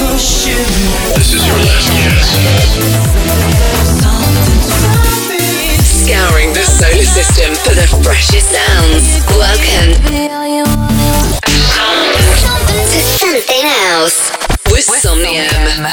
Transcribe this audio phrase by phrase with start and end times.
[0.00, 1.92] This is your last.
[5.84, 9.20] Scouring the solar system for the freshest sounds.
[9.36, 9.92] Welcome
[12.88, 14.30] to something else
[14.70, 15.84] with Somnium.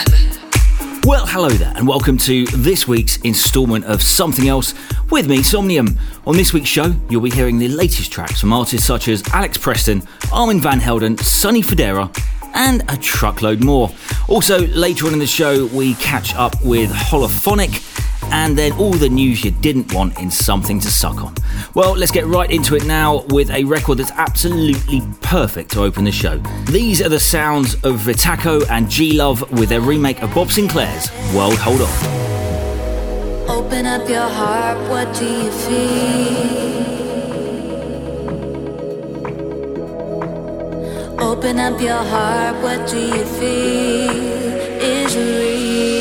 [1.03, 4.73] Well, hello there, and welcome to this week's instalment of Something Else
[5.09, 5.97] with me, Somnium.
[6.25, 9.57] On this week's show, you'll be hearing the latest tracks from artists such as Alex
[9.57, 10.01] Preston,
[10.31, 12.09] Armand Van Helden, Sonny Fodera,
[12.57, 13.89] and a truckload more.
[14.27, 17.83] Also, later on in the show, we catch up with Hollaphonic
[18.31, 21.33] and then all the news you didn't want in something to suck on.
[21.75, 26.03] Well, let's get right into it now with a record that's absolutely perfect to open
[26.03, 26.39] the show.
[26.65, 31.09] These are the sounds of Vitaco and G Love with their remake of Bob Sinclar's
[31.33, 32.27] World Hold On.
[33.49, 36.96] Open up your heart, what do you feel?
[41.19, 44.11] Open up your heart, what do you feel
[44.81, 45.97] is real?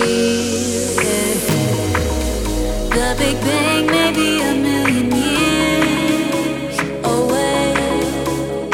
[2.90, 7.74] The Big Bang may be a million years away.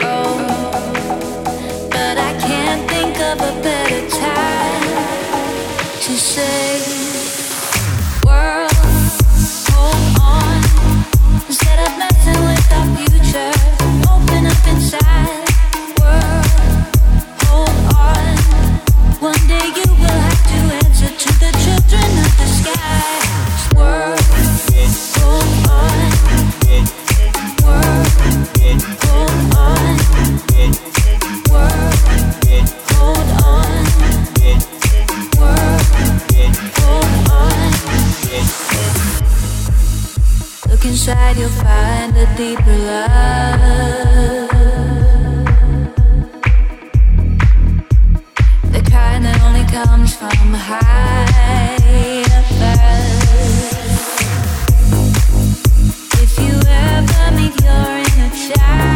[0.03, 0.37] Oh,
[1.91, 6.92] but I can't think of a better time to say.
[56.15, 58.92] If you ever meet your inner child,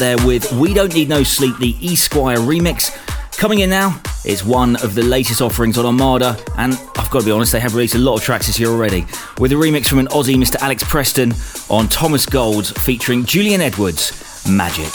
[0.00, 2.90] there with We Don't Need No Sleep, the Esquire remix.
[3.36, 7.26] Coming in now is one of the latest offerings on Armada, and I've got to
[7.26, 9.02] be honest, they have released a lot of tracks this year already,
[9.38, 10.56] with a remix from an Aussie, Mr.
[10.62, 11.34] Alex Preston,
[11.68, 14.12] on Thomas Gold featuring Jillian Edwards,
[14.48, 14.90] Magic.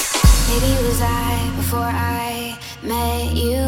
[0.50, 3.62] Maybe it was I before I met you.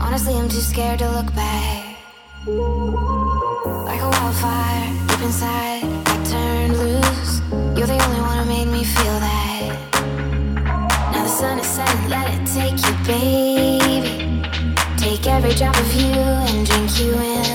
[0.00, 1.98] Honestly, I'm too scared to look back.
[2.46, 5.81] Like a wildfire deep inside,
[13.06, 14.42] baby.
[14.96, 17.51] Take every drop of you and drink you in.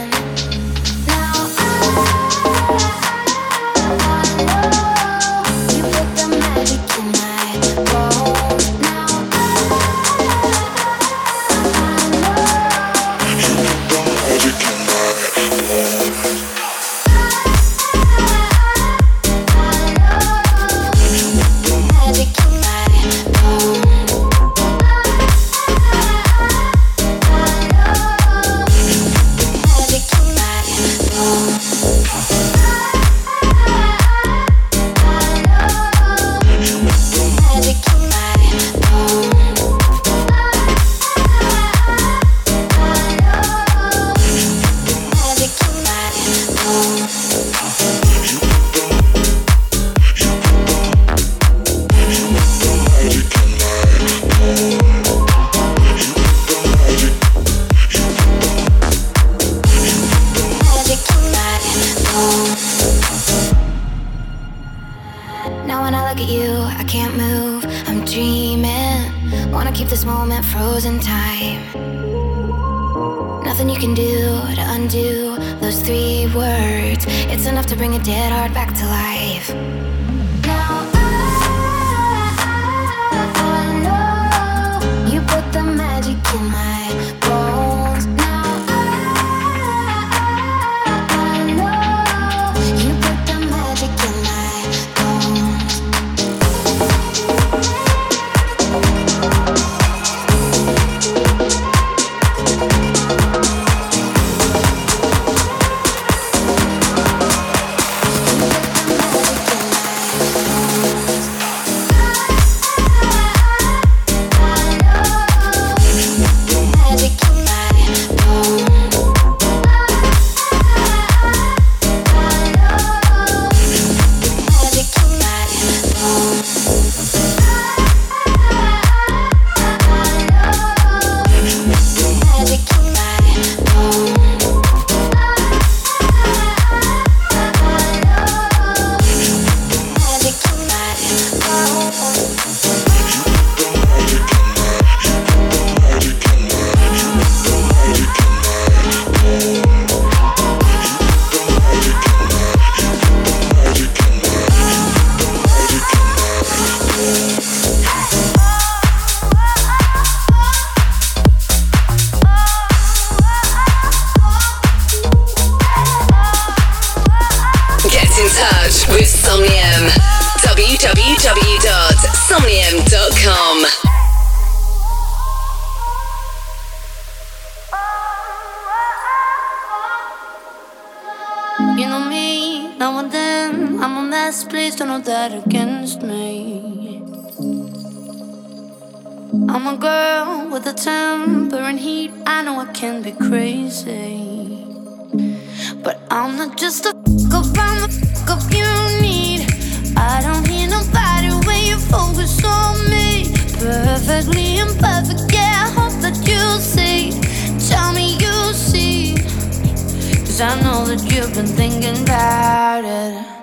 [210.38, 213.37] Cause I know that you've been thinking about it.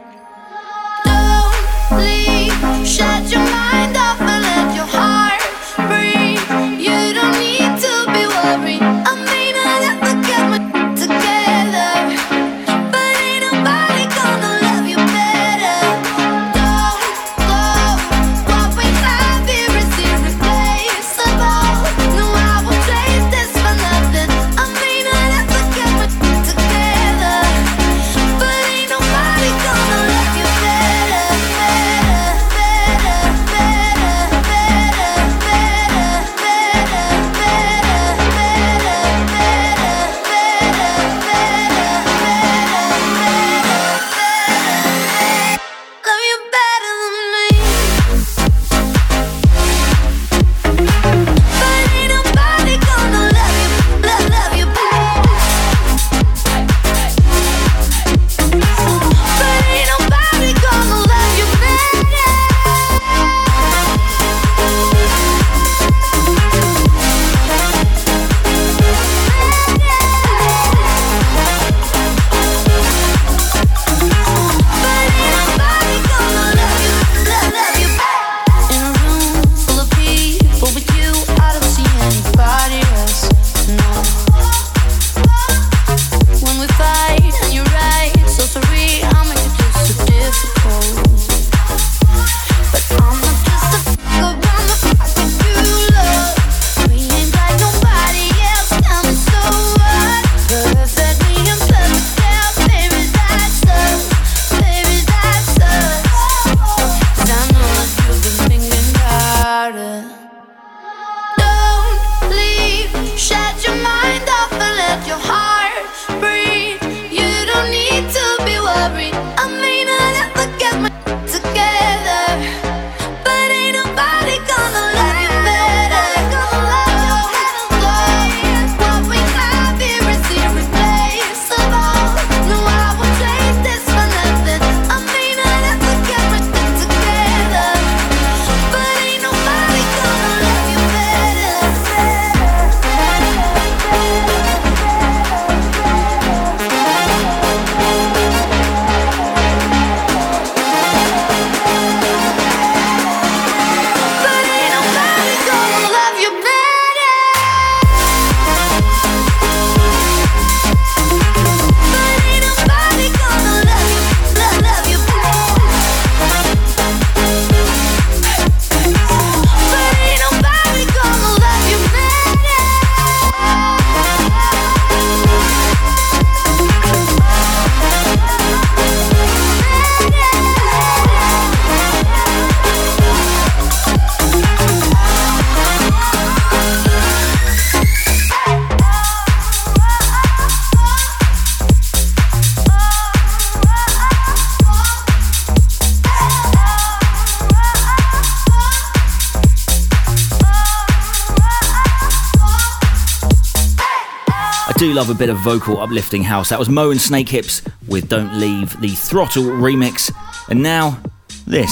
[204.94, 206.50] Love a bit of vocal uplifting house.
[206.50, 210.14] That was Mo and Snakehips with Don't Leave, the Throttle remix.
[210.48, 211.02] And now,
[211.48, 211.68] this.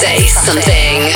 [0.00, 1.12] Say something.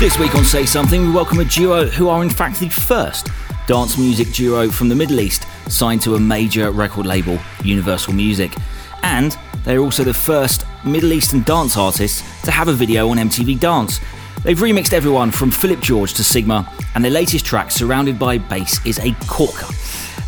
[0.00, 3.28] This week on Say Something, we welcome a duo who are in fact the first
[3.66, 8.54] dance music duo from the Middle East signed to a major record label, Universal Music.
[9.02, 13.60] And they're also the first Middle Eastern dance artists to have a video on MTV
[13.60, 14.00] Dance.
[14.42, 18.84] They've remixed everyone from Philip George to Sigma, and their latest track, Surrounded by Bass,
[18.86, 19.66] is a corker.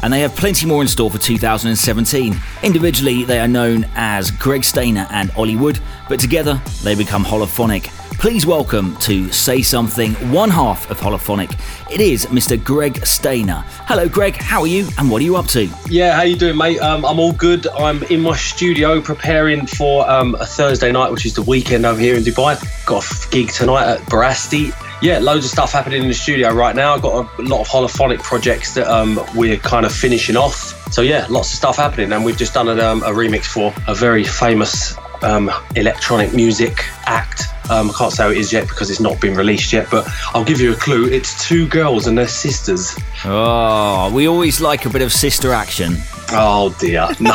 [0.03, 2.37] And they have plenty more in store for 2017.
[2.63, 7.98] Individually, they are known as Greg Stainer and Ollie Wood, but together they become Hollaphonic.
[8.19, 11.57] Please welcome to Say Something, one half of Hollaphonic.
[11.89, 12.63] It is Mr.
[12.63, 13.63] Greg Stainer.
[13.87, 14.35] Hello, Greg.
[14.35, 15.71] How are you, and what are you up to?
[15.89, 16.81] Yeah, how you doing, mate?
[16.81, 17.69] Um, I'm all good.
[17.69, 22.01] I'm in my studio preparing for um, a Thursday night, which is the weekend over
[22.01, 22.59] here in Dubai.
[22.85, 24.75] Got a gig tonight at Barasti.
[25.01, 26.95] Yeah, loads of stuff happening in the studio right now.
[26.95, 30.93] I've got a lot of Hollaphonic projects that um, we're kind of finishing off.
[30.93, 33.73] So yeah, lots of stuff happening, and we've just done a, um, a remix for
[33.87, 37.45] a very famous um, electronic music act.
[37.71, 40.09] Um, I can't say who it is yet because it's not been released yet, but
[40.35, 41.07] I'll give you a clue.
[41.07, 42.97] It's two girls and they're sisters.
[43.25, 45.97] Oh, we always like a bit of sister action.
[46.33, 47.35] Oh dear, no.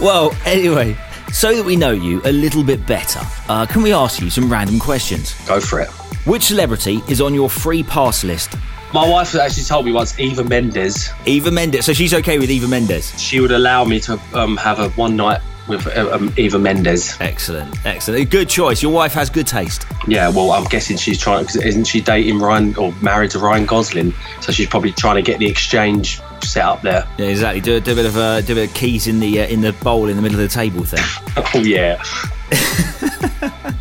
[0.00, 0.96] Well, anyway,
[1.32, 4.50] so that we know you a little bit better, uh, can we ask you some
[4.50, 5.34] random questions?
[5.46, 5.88] Go for it.
[6.26, 8.54] Which celebrity is on your free pass list?
[8.92, 11.84] My wife actually told me once, Eva Mendes, Eva Mendes.
[11.86, 13.18] So she's okay with Eva Mendes.
[13.20, 17.16] she would allow me to um, have a one night with uh, um, Eva Mendes.
[17.20, 18.28] Excellent, excellent.
[18.30, 18.82] Good choice.
[18.82, 19.86] Your wife has good taste.
[20.08, 23.64] Yeah, well, I'm guessing she's trying because isn't she dating Ryan or married to Ryan
[23.64, 24.12] Gosling?
[24.40, 27.06] So she's probably trying to get the exchange set up there.
[27.16, 27.60] Yeah, exactly.
[27.60, 29.60] Do, do a bit of uh, do a bit of keys in the uh, in
[29.60, 31.04] the bowl in the middle of the table thing.
[31.54, 32.02] Oh yeah.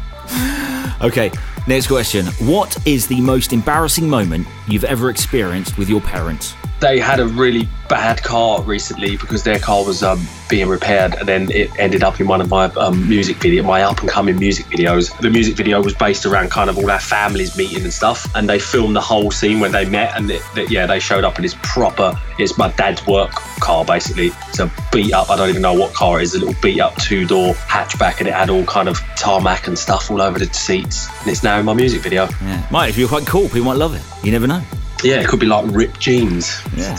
[1.01, 1.31] Okay.
[1.67, 2.25] Next question.
[2.39, 6.55] What is the most embarrassing moment you've ever experienced with your parents?
[6.79, 11.27] They had a really bad car recently because their car was um, being repaired, and
[11.27, 14.39] then it ended up in one of my um, music video, my up and coming
[14.39, 15.15] music videos.
[15.19, 18.47] The music video was based around kind of all our families meeting and stuff, and
[18.47, 21.37] they filmed the whole scene when they met, and it, it- yeah, they showed up
[21.37, 22.17] in his proper.
[22.37, 24.31] It's my dad's work car basically.
[24.47, 25.29] It's a beat up.
[25.29, 26.35] I don't even know what car it is.
[26.35, 29.77] A little beat up two door hatchback, and it had all kind of tarmac and
[29.77, 32.29] stuff all over the seats, and it's now in my music video.
[32.41, 32.65] Yeah.
[32.71, 34.25] Might you're quite cool, people might love it.
[34.25, 34.61] You never know.
[35.03, 36.61] Yeah, it could be like ripped jeans.
[36.75, 36.95] Yeah.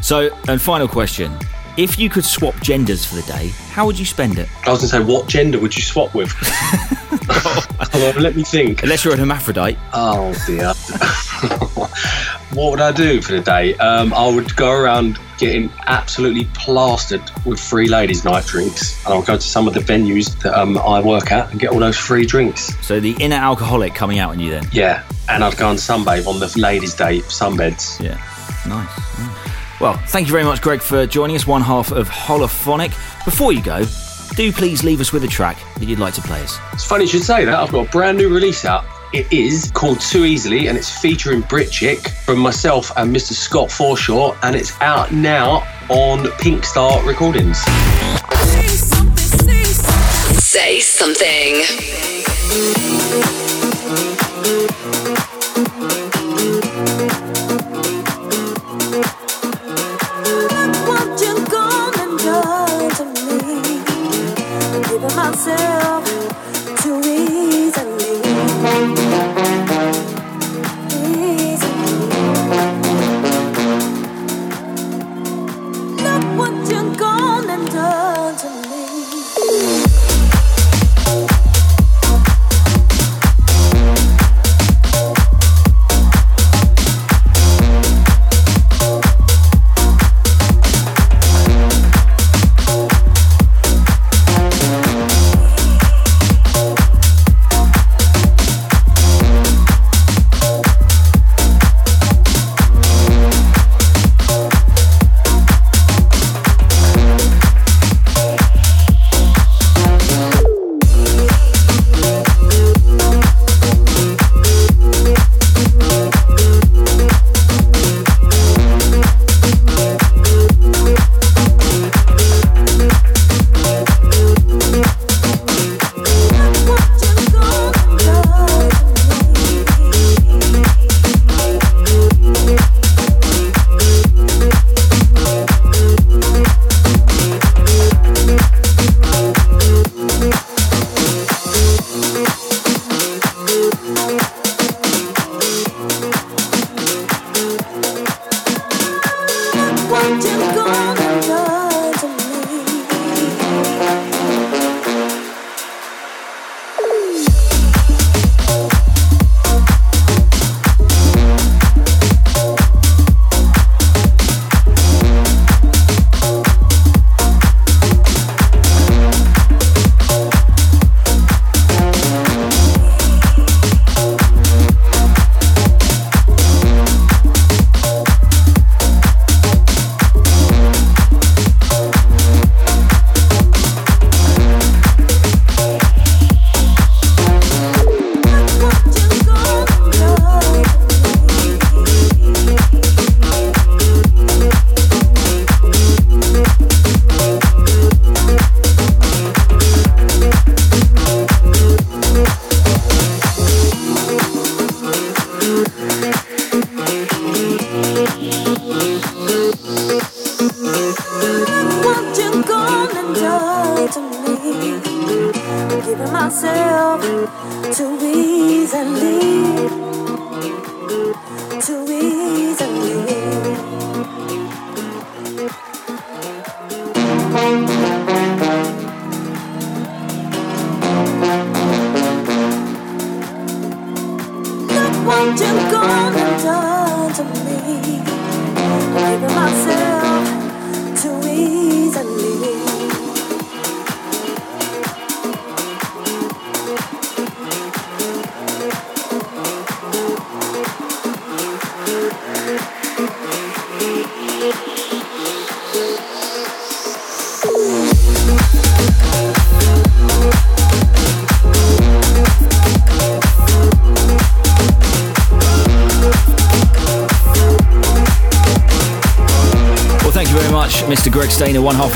[0.00, 1.36] So, and final question.
[1.76, 4.48] If you could swap genders for the day, how would you spend it?
[4.66, 6.30] I was gonna say, what gender would you swap with?
[7.92, 8.82] Hold on, let me think.
[8.82, 9.78] Unless you're a hermaphrodite.
[9.94, 10.74] Oh dear.
[12.54, 13.74] what would I do for the day?
[13.76, 19.22] Um, I would go around getting absolutely plastered with free ladies' night drinks, and I'll
[19.22, 21.96] go to some of the venues that um, I work at and get all those
[21.96, 22.72] free drinks.
[22.86, 24.68] So the inner alcoholic coming out on you then.
[24.70, 28.00] Yeah, and I'd go and sunbathe on the ladies' day sunbeds.
[28.00, 28.14] Yeah.
[28.68, 29.18] Nice.
[29.18, 29.80] nice.
[29.80, 32.90] Well, thank you very much, Greg, for joining us, one half of Hollaphonic.
[33.24, 33.84] Before you go,
[34.36, 36.56] do please leave us with a track that you'd like to play us.
[36.72, 37.54] It's funny you should say that.
[37.54, 38.84] I've got a brand new release out.
[39.12, 43.34] It is called Too Easily, and it's featuring Brit Chick from myself and Mr.
[43.34, 47.58] Scott Forshaw, and it's out now on Pink Star Recordings.
[50.42, 51.62] Say something.
[60.88, 62.40] What you gonna do
[62.96, 63.60] to me?
[64.88, 65.81] Giving myself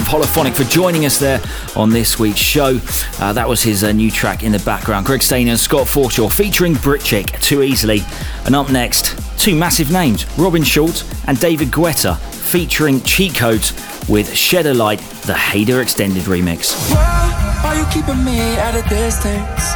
[0.06, 1.40] of Hollaphonic, for joining us there
[1.74, 2.78] on this week's show.
[3.18, 5.06] Uh, that was his uh, new track in the background.
[5.06, 8.00] Greg Stainer and Scott Forshaw featuring Britchick, Too Easily.
[8.44, 13.72] And up next, two massive names, Robin Schulz and David Guetta, featuring Cheat Codes
[14.08, 16.74] with Shed a Light, the Hader Extended remix.
[16.92, 19.72] Why are you keeping me at a distance?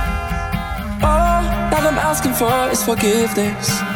[1.03, 3.90] All that I'm asking for is forgiveness.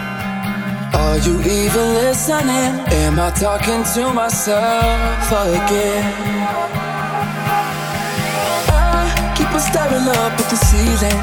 [1.05, 2.73] Are you even listening?
[3.03, 6.05] Am I talking to myself again?
[8.73, 11.21] I keep on staring up at the ceiling,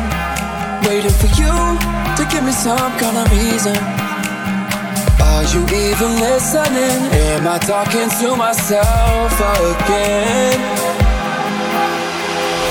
[0.87, 1.53] waiting for you
[2.17, 3.77] to give me some kind of reason.
[5.29, 6.99] Are you even listening?
[7.33, 9.33] Am I talking to myself
[9.65, 10.59] again?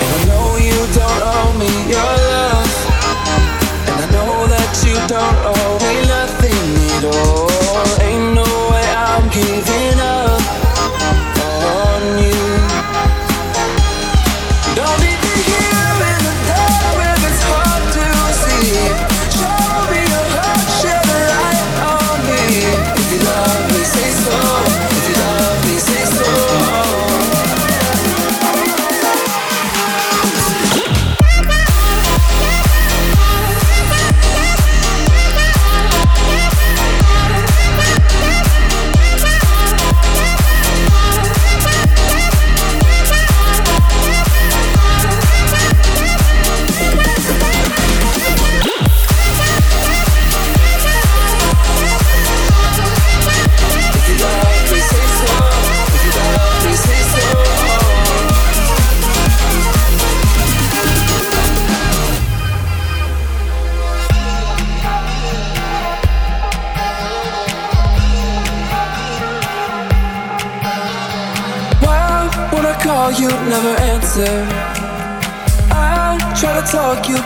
[0.01, 2.73] And I know you don't owe me your love,
[3.91, 6.40] and I know that you don't owe me nothing
[7.05, 7.49] all.
[8.03, 10.20] Ain't no way I'm giving up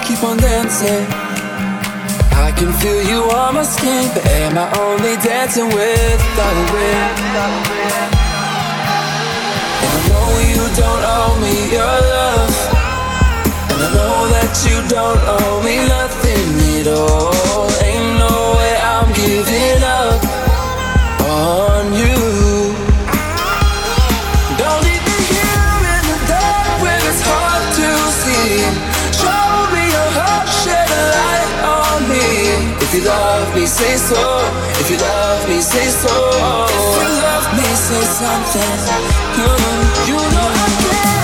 [0.04, 1.06] keep on dancing.
[2.46, 7.14] I can feel you on my skin, but am I only dancing with the wind?
[9.80, 12.54] And I know you don't owe me your love,
[13.70, 16.46] and I know that you don't owe me nothing
[16.80, 17.66] at all.
[17.88, 20.20] Ain't no way I'm giving up
[21.24, 22.33] on you.
[32.94, 34.14] If you love me, say so.
[34.78, 36.14] If you love me, say so.
[36.14, 38.70] If you love me, say something.
[39.34, 41.23] You, you know I can't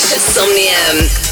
[0.00, 1.29] slash somnium.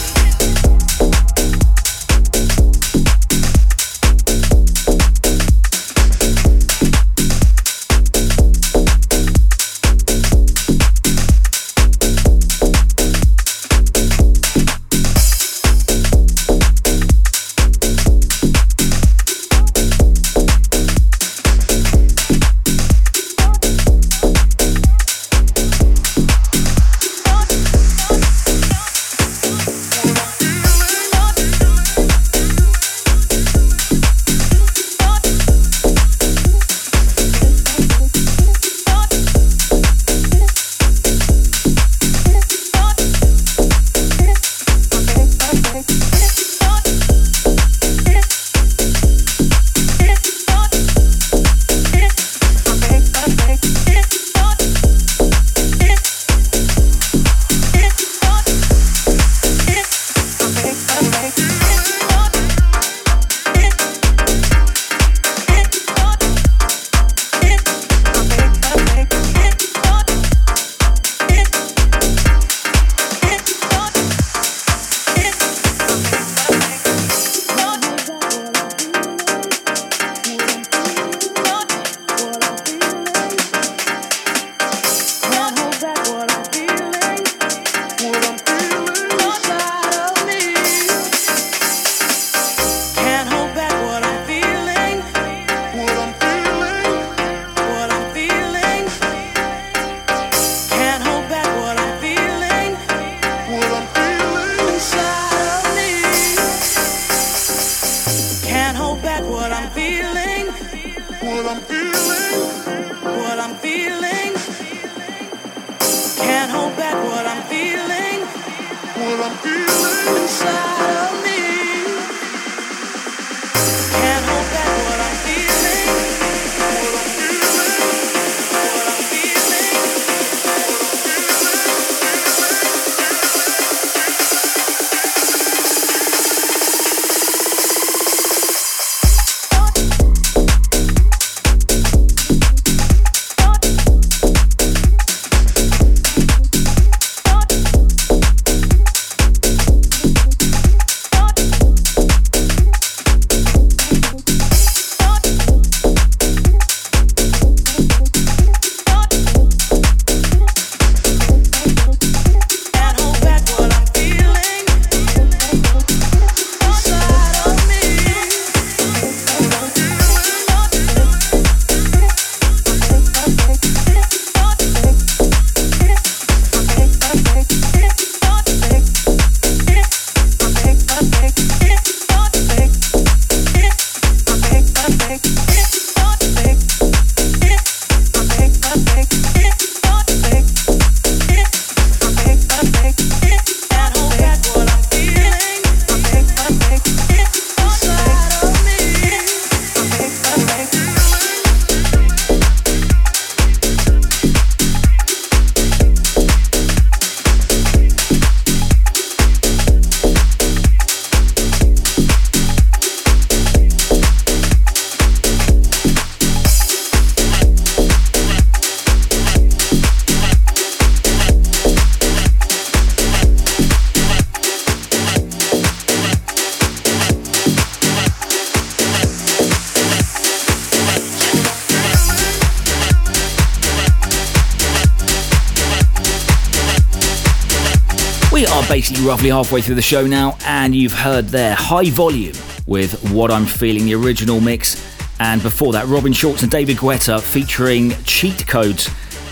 [238.38, 243.32] Basically roughly halfway through the show now, and you've heard there High Volume with What
[243.32, 244.96] I'm Feeling, the original mix.
[245.18, 248.90] And before that, Robin Schulz and David Guetta featuring Cheat Codes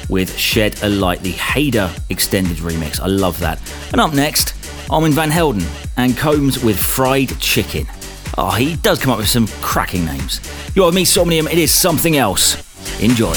[0.08, 2.98] with Shed a Light, the Hader extended remix.
[2.98, 3.60] I love that.
[3.92, 4.54] And up next,
[4.90, 5.66] Armand Van Helden
[5.96, 7.86] and Combs with Fried Chicken.
[8.36, 10.40] Oh, he does come up with some cracking names.
[10.74, 11.46] You're with me, Somnium.
[11.46, 12.56] It is something else.
[13.00, 13.34] Enjoy.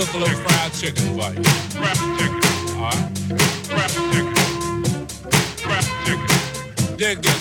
[0.00, 1.42] Cook a little fried chicken for you.
[2.76, 3.10] Alright?
[6.96, 7.39] Dig this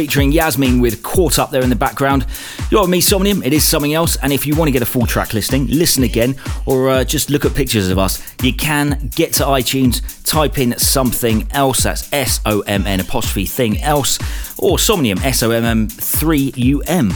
[0.00, 2.24] featuring Yasmin with Caught Up there in the background.
[2.70, 3.42] You're me, Somnium.
[3.42, 4.16] It is something else.
[4.16, 7.28] And if you want to get a full track listing, listen again, or uh, just
[7.28, 11.82] look at pictures of us, you can get to iTunes, type in something else.
[11.82, 14.18] That's S O M N apostrophe thing else,
[14.58, 17.12] or Somnium, S O M M 3 U M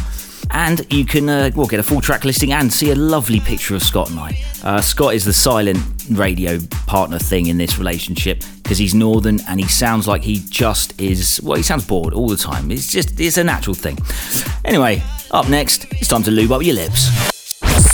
[0.50, 3.74] and you can uh, well get a full track listing and see a lovely picture
[3.74, 4.38] of Scott and I.
[4.62, 5.78] Uh, Scott is the silent
[6.10, 11.00] radio partner thing in this relationship because he's northern and he sounds like he just
[11.00, 12.70] is well he sounds bored all the time.
[12.70, 13.98] It's just it's a natural thing.
[14.64, 17.02] Anyway, up next, it's time to lube up your lips.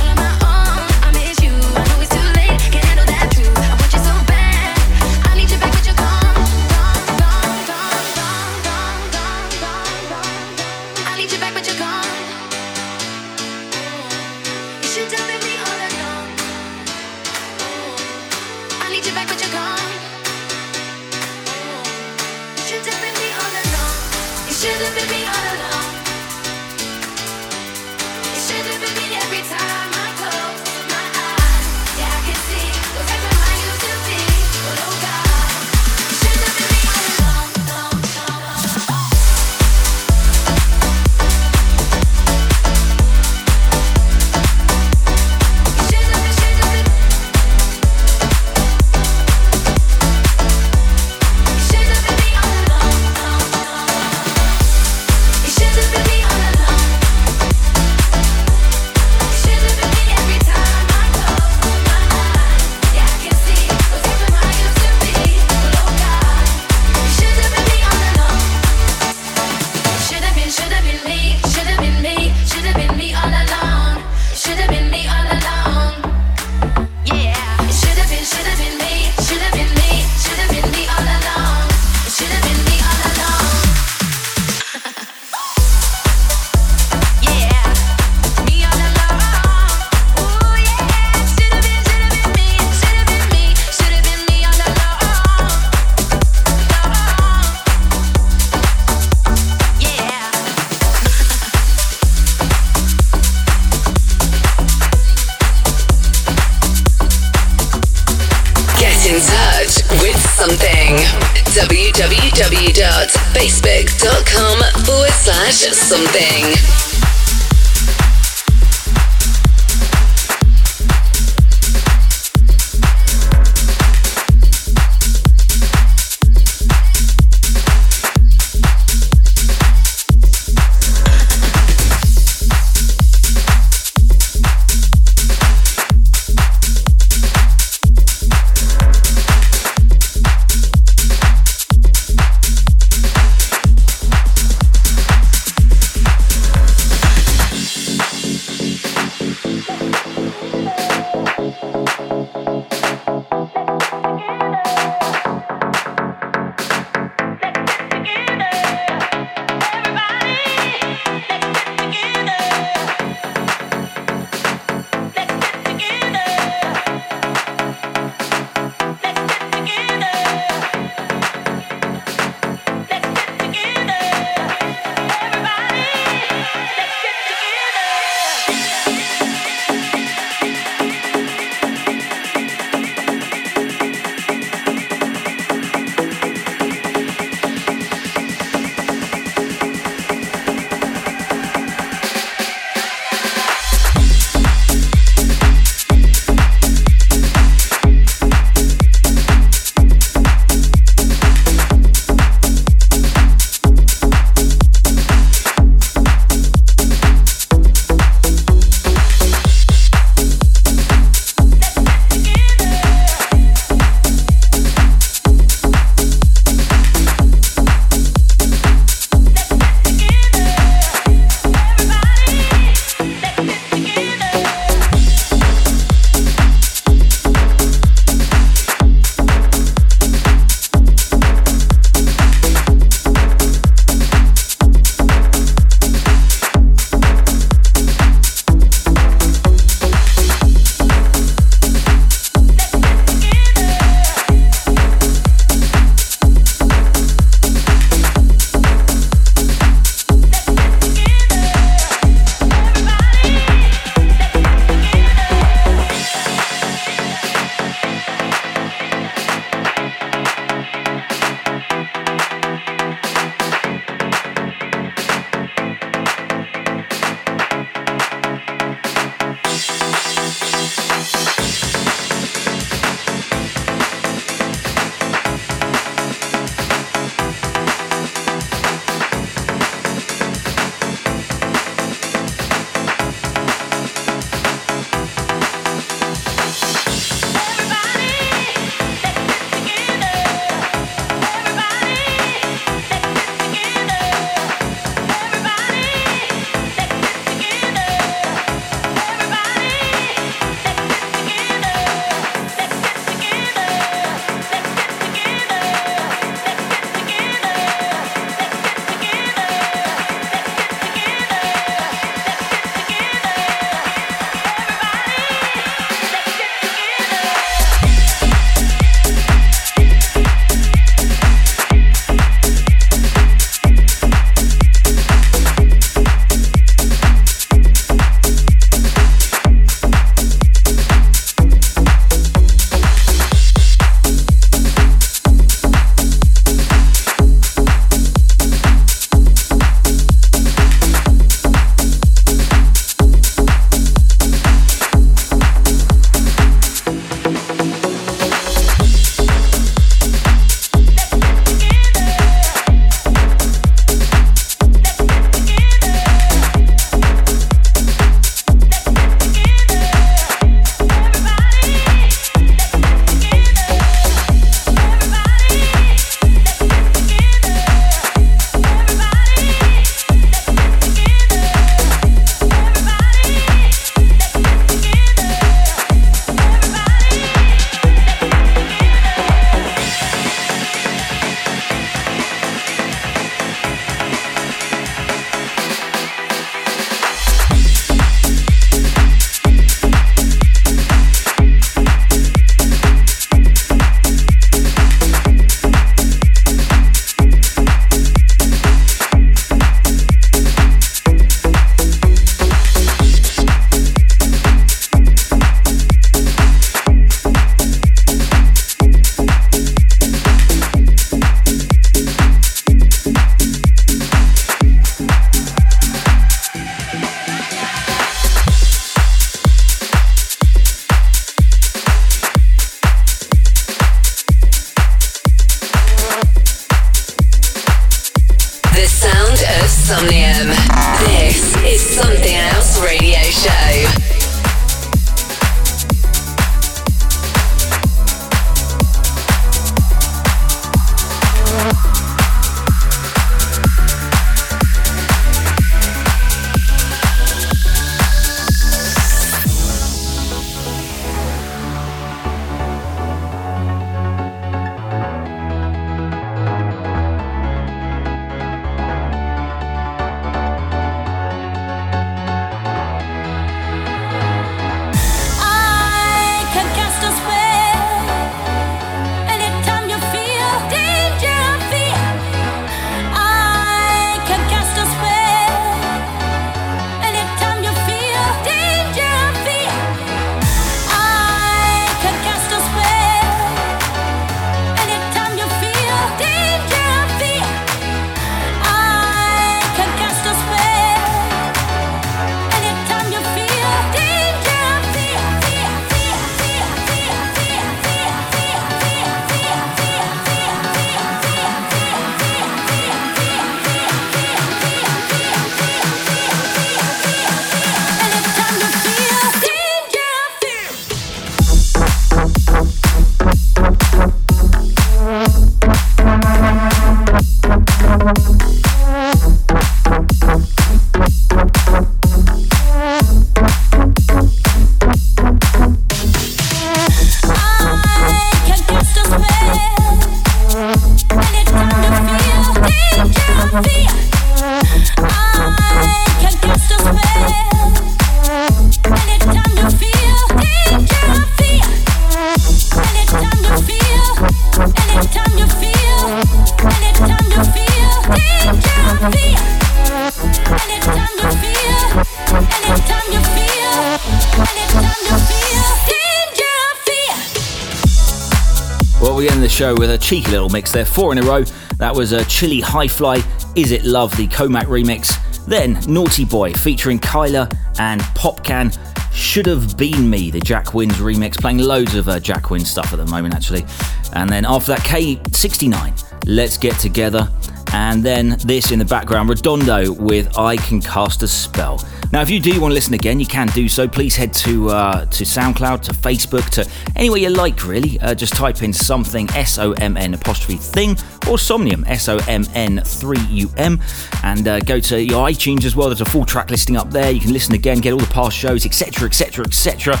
[559.58, 561.42] Show with a cheeky little mix there, four in a row.
[561.78, 563.20] That was a Chili High Fly,
[563.56, 565.18] Is It Love, the Comac remix.
[565.46, 567.48] Then Naughty Boy featuring Kyla
[567.80, 568.72] and Popcaan.
[569.12, 572.92] Should Have Been Me, the Jack Wins remix, playing loads of uh, Jack Wins stuff
[572.92, 573.64] at the moment, actually.
[574.12, 577.28] And then after that, K69, Let's Get Together.
[577.72, 581.84] And then this in the background, Redondo with I Can Cast a Spell.
[582.10, 583.86] Now, if you do want to listen again, you can do so.
[583.86, 588.00] Please head to uh, to SoundCloud, to Facebook, to anywhere you like, really.
[588.00, 590.96] Uh, just type in something S O M N apostrophe thing
[591.28, 593.78] or Somnium S O M N 3 U M
[594.24, 595.88] and uh, go to your iTunes as well.
[595.88, 597.10] There's a full track listing up there.
[597.10, 600.00] You can listen again, get all the past shows, etc., etc., etc.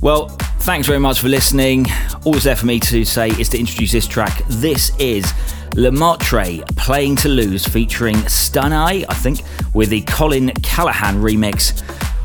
[0.00, 0.28] Well,
[0.60, 1.86] thanks very much for listening.
[2.24, 4.42] All that's there for me to say is to introduce this track.
[4.48, 5.32] This is
[5.74, 9.42] Le Martre playing to lose featuring Stanai, I think,
[9.74, 11.82] with the Colin Callahan remix.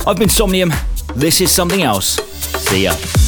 [0.07, 0.71] I've been Somnium.
[1.15, 2.15] This is something else.
[2.69, 3.22] See ya.